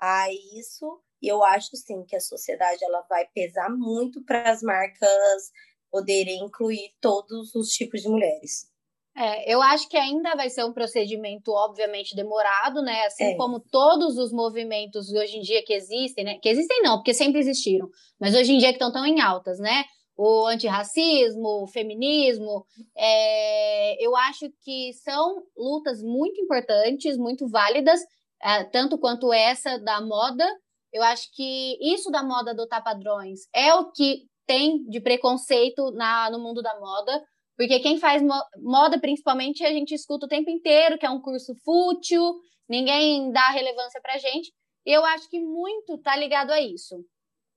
[0.00, 4.62] A isso E eu acho sim que a sociedade ela vai pesar muito para as
[4.62, 5.52] marcas
[5.90, 8.69] poderem incluir todos os tipos de mulheres.
[9.16, 13.06] É, eu acho que ainda vai ser um procedimento, obviamente, demorado, né?
[13.06, 13.36] Assim é.
[13.36, 16.38] como todos os movimentos hoje em dia que existem, né?
[16.40, 17.88] Que existem não, porque sempre existiram,
[18.20, 19.84] mas hoje em dia que estão tão em altas, né?
[20.16, 22.64] O antirracismo, o feminismo,
[22.96, 28.00] é, eu acho que são lutas muito importantes, muito válidas,
[28.42, 30.46] é, tanto quanto essa da moda.
[30.92, 36.30] Eu acho que isso da moda adotar padrões é o que tem de preconceito na,
[36.30, 37.22] no mundo da moda
[37.60, 38.22] porque quem faz
[38.56, 43.50] moda, principalmente, a gente escuta o tempo inteiro que é um curso fútil, ninguém dá
[43.50, 44.50] relevância pra gente.
[44.86, 47.04] E eu acho que muito tá ligado a isso,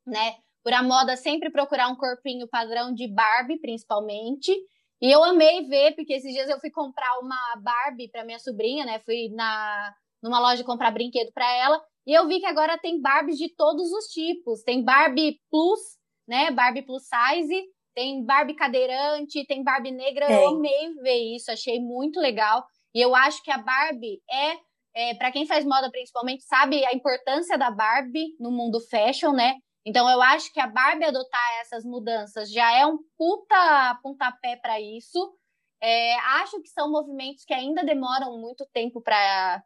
[0.05, 0.35] né?
[0.61, 4.51] Por a moda sempre procurar um corpinho padrão de Barbie, principalmente.
[5.01, 8.85] E eu amei ver, porque esses dias eu fui comprar uma Barbie para minha sobrinha,
[8.85, 8.99] né?
[9.05, 13.37] Fui na numa loja comprar brinquedo para ela, e eu vi que agora tem Barbies
[13.37, 14.63] de todos os tipos.
[14.63, 15.79] Tem Barbie Plus,
[16.27, 16.51] né?
[16.51, 17.63] Barbie Plus Size,
[17.93, 20.31] tem Barbie cadeirante, tem Barbie negra.
[20.31, 22.65] Eu amei ver isso, achei muito legal.
[22.93, 26.93] E eu acho que a Barbie é, é para quem faz moda principalmente, sabe a
[26.93, 29.55] importância da Barbie no mundo fashion, né?
[29.85, 34.79] Então eu acho que a Barbie adotar essas mudanças já é um puta pontapé para
[34.79, 35.35] isso.
[35.81, 39.63] É, acho que são movimentos que ainda demoram muito tempo para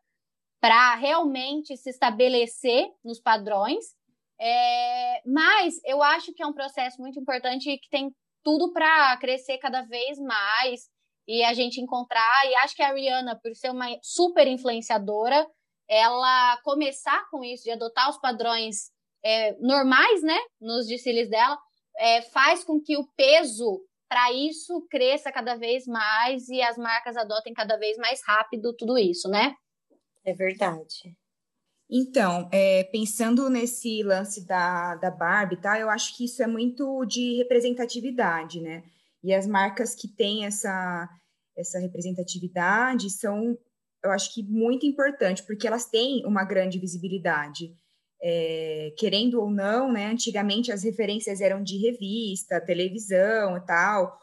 [0.59, 3.96] para realmente se estabelecer nos padrões.
[4.39, 8.11] É, mas eu acho que é um processo muito importante e que tem
[8.43, 10.89] tudo para crescer cada vez mais
[11.27, 12.45] e a gente encontrar.
[12.45, 15.45] E acho que a Rihanna, por ser uma super influenciadora,
[15.89, 18.91] ela começar com isso, de adotar os padrões
[19.23, 21.57] é, normais, né, nos desfiles dela,
[21.97, 27.17] é, faz com que o peso para isso cresça cada vez mais e as marcas
[27.17, 29.53] adotem cada vez mais rápido tudo isso, né?
[30.23, 31.13] É verdade.
[31.89, 35.79] Então, é, pensando nesse lance da, da Barbie, tá?
[35.79, 38.83] Eu acho que isso é muito de representatividade, né?
[39.23, 41.09] E as marcas que têm essa,
[41.55, 43.57] essa representatividade são,
[44.03, 47.73] eu acho que muito importante, porque elas têm uma grande visibilidade.
[48.21, 50.07] É, querendo ou não, né?
[50.07, 54.19] Antigamente as referências eram de revista, televisão e tal.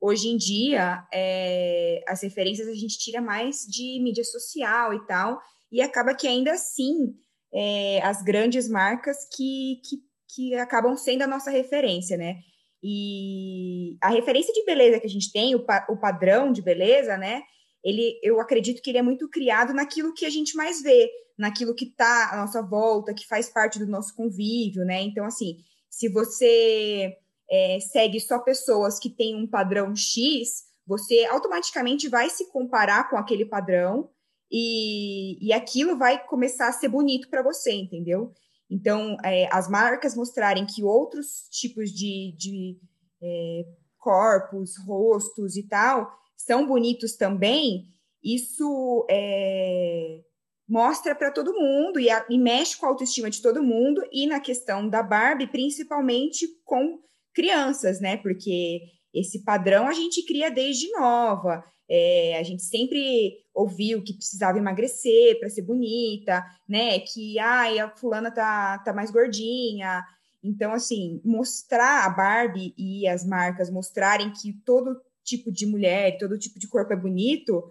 [0.00, 5.40] Hoje em dia, é, as referências a gente tira mais de mídia social e tal
[5.70, 7.14] e acaba que ainda assim
[7.52, 9.96] é, as grandes marcas que, que,
[10.34, 12.36] que acabam sendo a nossa referência, né?
[12.82, 17.16] E a referência de beleza que a gente tem, o, pa, o padrão de beleza,
[17.16, 17.42] né?
[17.82, 21.74] Ele, eu acredito que ele é muito criado naquilo que a gente mais vê, naquilo
[21.74, 25.02] que está à nossa volta, que faz parte do nosso convívio, né?
[25.02, 25.58] Então, assim,
[25.90, 27.16] se você
[27.50, 33.16] é, segue só pessoas que têm um padrão X, você automaticamente vai se comparar com
[33.16, 34.10] aquele padrão
[34.50, 38.32] e, e aquilo vai começar a ser bonito para você, entendeu?
[38.70, 42.78] Então, é, as marcas mostrarem que outros tipos de, de
[43.22, 43.64] é,
[43.98, 47.88] corpos, rostos e tal são bonitos também,
[48.22, 50.20] isso é,
[50.68, 54.26] mostra para todo mundo e, a, e, mexe com a autoestima de todo mundo e
[54.26, 57.00] na questão da Barbie, principalmente com
[57.34, 58.16] crianças, né?
[58.18, 58.82] Porque
[59.14, 61.64] esse padrão a gente cria desde nova.
[61.90, 66.98] É, a gente sempre ouviu que precisava emagrecer para ser bonita, né?
[67.00, 70.04] Que ai, a fulana tá, tá mais gordinha.
[70.42, 76.38] Então, assim, mostrar a Barbie e as marcas mostrarem que todo tipo de mulher, todo
[76.38, 77.62] tipo de corpo é bonito,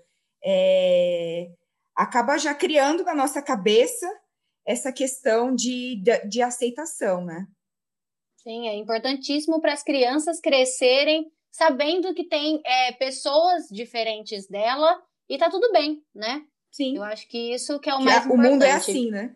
[0.43, 1.49] é,
[1.95, 4.07] acaba já criando na nossa cabeça
[4.65, 7.47] essa questão de, de, de aceitação, né?
[8.47, 15.37] Sim, é importantíssimo para as crianças crescerem sabendo que tem é, pessoas diferentes dela e
[15.37, 16.45] tá tudo bem, né?
[16.71, 16.95] Sim.
[16.95, 18.47] Eu acho que isso que é o que mais é, importante.
[18.47, 19.35] O mundo é assim, né?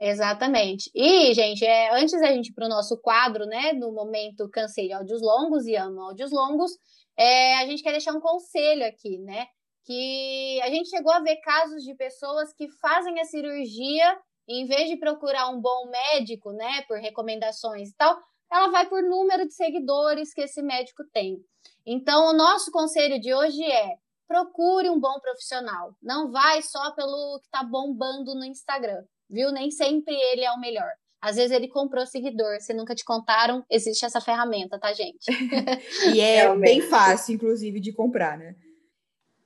[0.00, 0.90] Exatamente.
[0.94, 4.90] E, gente, é, antes da gente ir para o nosso quadro, né, no momento cansei
[4.94, 6.72] áudios longos e amo áudios longos,
[7.14, 9.46] é, a gente quer deixar um conselho aqui, né?
[9.84, 14.18] Que a gente chegou a ver casos de pessoas que fazem a cirurgia
[14.60, 18.18] em vez de procurar um bom médico, né, por recomendações e tal,
[18.52, 21.38] ela vai por número de seguidores que esse médico tem.
[21.86, 23.96] Então, o nosso conselho de hoje é:
[24.28, 25.94] procure um bom profissional.
[26.02, 29.50] Não vai só pelo que está bombando no Instagram, viu?
[29.50, 30.90] Nem sempre ele é o melhor.
[31.20, 35.24] Às vezes ele comprou seguidor, se nunca te contaram, existe essa ferramenta, tá, gente?
[36.12, 36.64] e é Realmente.
[36.68, 38.56] bem fácil, inclusive, de comprar, né?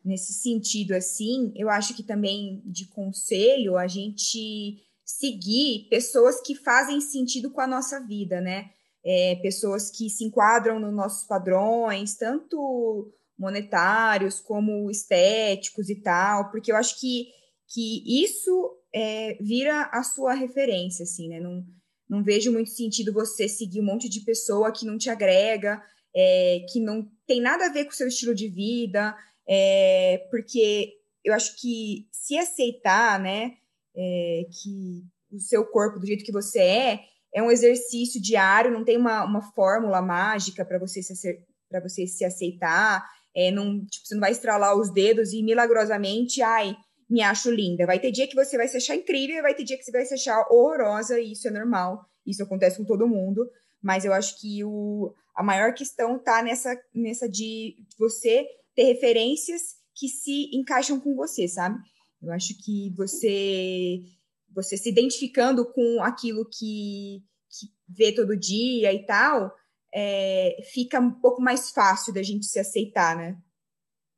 [0.02, 7.00] Nesse sentido, assim, eu acho que também de conselho a gente seguir pessoas que fazem
[7.00, 8.70] sentido com a nossa vida, né?
[9.06, 16.72] é, pessoas que se enquadram nos nossos padrões, tanto monetários como estéticos e tal, porque
[16.72, 17.28] eu acho que,
[17.68, 21.38] que isso é, vira a sua referência, assim, né?
[21.38, 21.64] Não,
[22.08, 25.80] Não vejo muito sentido você seguir um monte de pessoa que não te agrega,
[26.12, 30.94] é, que não tem nada a ver com o seu estilo de vida, é, porque
[31.24, 33.56] eu acho que se aceitar, né,
[33.96, 37.00] é, que o seu corpo do jeito que você é,
[37.34, 41.14] é um exercício diário, não tem uma, uma fórmula mágica para você se
[41.68, 46.40] para você se aceitar, é, não, tipo, você não vai estralar os dedos e milagrosamente,
[46.40, 46.76] ai,
[47.10, 47.84] me acho linda.
[47.84, 50.06] Vai ter dia que você vai se achar incrível, vai ter dia que você vai
[50.06, 53.46] se achar horrorosa, e isso é normal, isso acontece com todo mundo.
[53.82, 59.74] Mas eu acho que o, a maior questão tá nessa, nessa de você ter referências
[59.94, 61.78] que se encaixam com você, sabe?
[62.26, 64.02] Eu acho que você
[64.54, 69.54] você se identificando com aquilo que, que vê todo dia e tal,
[69.92, 73.36] é, fica um pouco mais fácil da gente se aceitar, né?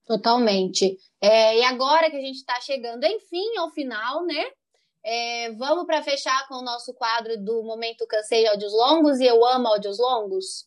[0.07, 0.97] Totalmente.
[1.21, 4.45] É, e agora que a gente está chegando, enfim, ao final, né?
[5.05, 9.27] É, vamos para fechar com o nosso quadro do Momento Cansei de Áudios Longos e
[9.27, 10.67] Eu Amo Áudios Longos.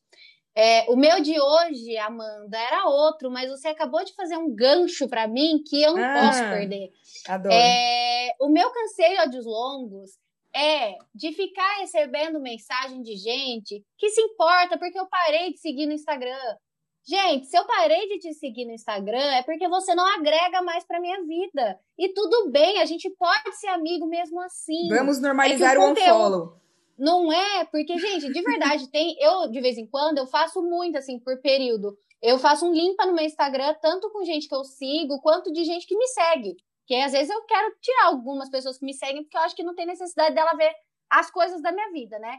[0.56, 5.08] É, o meu de hoje, Amanda, era outro, mas você acabou de fazer um gancho
[5.08, 6.92] para mim que eu não ah, posso perder.
[7.28, 7.56] Adoro.
[7.56, 10.12] É, o meu cansei de longos
[10.54, 15.86] é de ficar recebendo mensagem de gente que se importa porque eu parei de seguir
[15.86, 16.58] no Instagram.
[17.04, 20.84] Gente, se eu parei de te seguir no Instagram, é porque você não agrega mais
[20.84, 21.80] para minha vida.
[21.98, 24.88] E tudo bem, a gente pode ser amigo mesmo assim.
[24.90, 26.12] Vamos normalizar é o, conteúdo...
[26.12, 26.62] unfollow.
[27.02, 29.18] Não é, porque, gente, de verdade, tem.
[29.20, 31.98] Eu, de vez em quando, eu faço muito, assim, por período.
[32.22, 35.64] Eu faço um limpa no meu Instagram, tanto com gente que eu sigo, quanto de
[35.64, 36.56] gente que me segue.
[36.86, 39.64] Que às vezes eu quero tirar algumas pessoas que me seguem, porque eu acho que
[39.64, 40.72] não tem necessidade dela ver
[41.10, 42.38] as coisas da minha vida, né?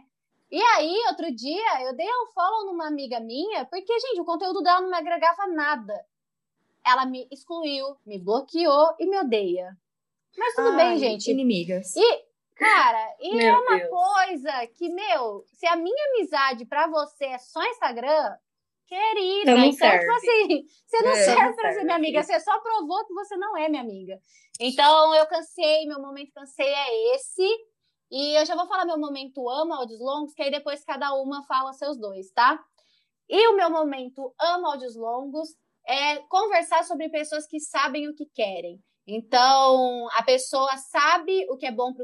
[0.48, 4.62] E aí, outro dia, eu dei um follow numa amiga minha, porque, gente, o conteúdo
[4.62, 6.06] dela não me agregava nada.
[6.86, 9.76] Ela me excluiu, me bloqueou e me odeia.
[10.38, 11.32] Mas tudo Ai, bem, gente.
[11.32, 11.96] Inimigas.
[11.96, 12.24] E,
[12.62, 13.90] cara, e meu é uma Deus.
[13.90, 18.36] coisa que, meu, se a minha amizade para você é só Instagram,
[18.86, 20.00] querida, então, serve.
[20.00, 23.36] tipo assim, você não é, serve para ser minha amiga, você só provou que você
[23.36, 24.18] não é minha amiga.
[24.60, 27.46] Então, eu cansei, meu momento cansei é esse.
[28.10, 31.42] E eu já vou falar meu momento ama áudios longos, que aí depois cada uma
[31.44, 32.62] fala seus dois, tá?
[33.26, 35.48] E o meu momento ama áudios longos
[35.86, 38.78] é conversar sobre pessoas que sabem o que querem.
[39.06, 41.94] Então, a pessoa sabe o que é bom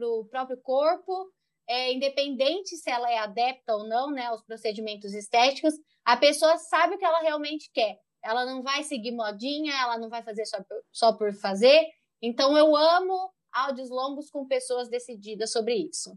[0.00, 1.30] o próprio corpo,
[1.68, 5.74] é, independente se ela é adepta ou não, né, aos procedimentos estéticos,
[6.04, 7.98] a pessoa sabe o que ela realmente quer.
[8.22, 11.86] Ela não vai seguir modinha, ela não vai fazer só por, só por fazer.
[12.20, 16.16] Então, eu amo áudios longos com pessoas decididas sobre isso.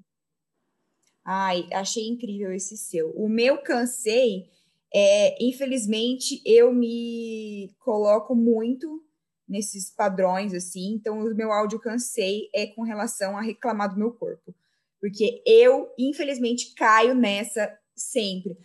[1.24, 3.12] Ai, achei incrível esse seu.
[3.12, 4.50] O meu cansei,
[4.94, 9.04] é, infelizmente, eu me coloco muito
[9.48, 10.94] nesses padrões, assim.
[10.94, 14.54] Então, o meu áudio cansei é com relação a reclamar do meu corpo.
[15.00, 18.58] Porque eu, infelizmente, caio nessa sempre.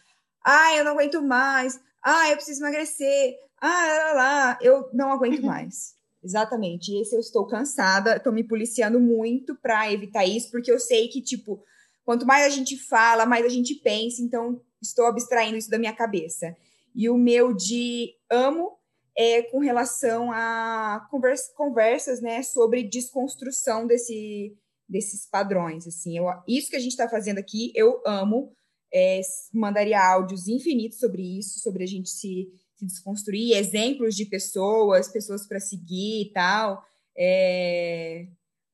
[0.45, 1.80] Ah, eu não aguento mais.
[2.03, 3.37] Ah, eu preciso emagrecer.
[3.61, 4.59] Ah, lá, lá.
[4.61, 5.95] Eu não aguento mais.
[6.22, 6.95] Exatamente.
[7.01, 11.20] Esse eu estou cansada, estou me policiando muito para evitar isso, porque eu sei que,
[11.20, 11.62] tipo,
[12.05, 15.93] quanto mais a gente fala, mais a gente pensa, então estou abstraindo isso da minha
[15.93, 16.57] cabeça.
[16.95, 18.78] E o meu de amo
[19.16, 24.56] é com relação a conversa, conversas, né, sobre desconstrução desse,
[24.88, 26.16] desses padrões, assim.
[26.16, 28.52] Eu, isso que a gente está fazendo aqui, eu amo.
[28.94, 29.22] É,
[29.54, 32.46] mandaria áudios infinitos sobre isso, sobre a gente se
[32.82, 36.84] se desconstruir, exemplos de pessoas, pessoas para seguir e tal.
[37.16, 38.26] É,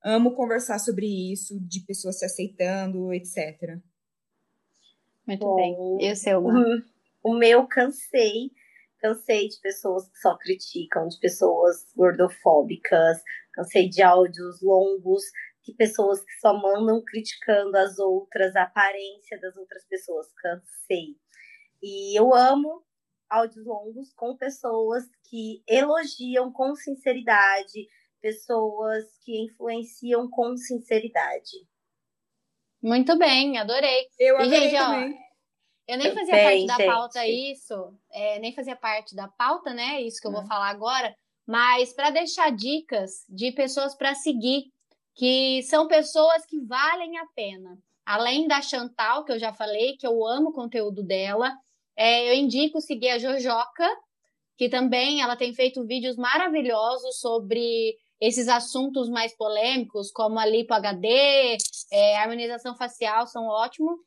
[0.03, 3.77] amo conversar sobre isso, de pessoas se aceitando, etc.
[5.27, 6.07] Muito Bom, bem.
[6.07, 6.43] E o seu?
[7.21, 8.49] O meu cansei.
[8.99, 13.21] Cansei de pessoas que só criticam, de pessoas gordofóbicas,
[13.53, 15.23] cansei de áudios longos,
[15.63, 20.27] de pessoas que só mandam criticando as outras, a aparência das outras pessoas.
[20.33, 21.15] Cansei.
[21.81, 22.83] E eu amo
[23.29, 27.87] áudios longos com pessoas que elogiam com sinceridade,
[28.21, 31.57] pessoas que influenciam com sinceridade.
[32.81, 34.07] Muito bem, adorei.
[34.17, 35.13] Eu adorei e, gente, também.
[35.13, 35.28] Ó,
[35.89, 36.85] eu nem fazia bem, parte da gente.
[36.85, 39.99] pauta isso, é, nem fazia parte da pauta, né?
[40.01, 40.47] Isso que eu vou hum.
[40.47, 41.15] falar agora,
[41.47, 44.65] mas para deixar dicas de pessoas para seguir,
[45.15, 47.75] que são pessoas que valem a pena.
[48.05, 51.51] Além da Chantal, que eu já falei, que eu amo o conteúdo dela,
[51.97, 53.89] é, eu indico seguir a Jojoca,
[54.55, 60.73] que também ela tem feito vídeos maravilhosos sobre esses assuntos mais polêmicos, como a lipo
[60.73, 61.57] HD,
[61.91, 63.97] é, harmonização facial, são ótimos.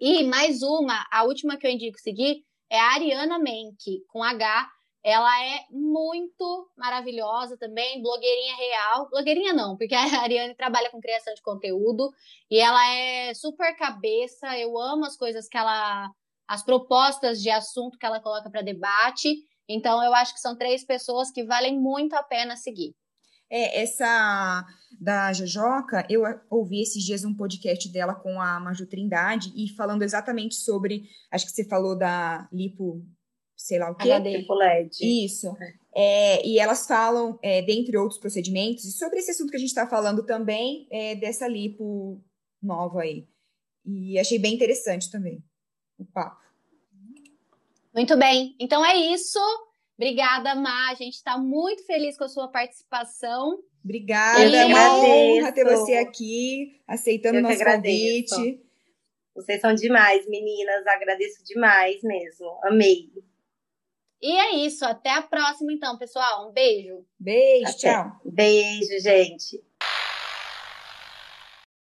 [0.00, 4.70] E mais uma, a última que eu indico seguir, é a Ariana Menck, com H,
[5.02, 9.08] Ela é muito maravilhosa também, blogueirinha real.
[9.10, 12.10] Blogueirinha não, porque a Ariane trabalha com criação de conteúdo
[12.50, 14.58] e ela é super cabeça.
[14.58, 16.10] Eu amo as coisas que ela.
[16.48, 19.28] as propostas de assunto que ela coloca para debate.
[19.68, 22.94] Então, eu acho que são três pessoas que valem muito a pena seguir.
[23.50, 24.64] É, essa
[25.00, 30.02] da Jojoca, eu ouvi esses dias um podcast dela com a Maju Trindade e falando
[30.02, 33.02] exatamente sobre, acho que você falou da lipo,
[33.56, 34.18] sei lá o quê.
[34.18, 35.24] Lipo LED.
[35.24, 35.56] Isso.
[35.94, 39.70] É, e elas falam, é, dentre outros procedimentos, e sobre esse assunto que a gente
[39.70, 42.22] está falando também, é, dessa lipo
[42.62, 43.26] nova aí.
[43.84, 45.42] E achei bem interessante também
[45.98, 46.40] o papo.
[47.94, 48.54] Muito bem.
[48.60, 49.38] Então é isso.
[50.00, 50.88] Obrigada, Má.
[50.90, 53.58] A gente está muito feliz com a sua participação.
[53.84, 58.62] Obrigada, é uma honra ter você aqui, aceitando o nosso convite.
[59.34, 60.86] Vocês são demais, meninas.
[60.86, 62.58] Agradeço demais mesmo.
[62.64, 63.10] Amei.
[64.22, 64.86] E é isso.
[64.86, 66.48] Até a próxima, então, pessoal.
[66.48, 67.04] Um beijo.
[67.18, 67.78] Beijo, Até.
[67.78, 68.20] tchau.
[68.24, 69.62] Beijo, gente.